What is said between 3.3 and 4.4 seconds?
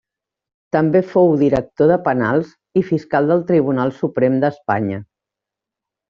del Tribunal Suprem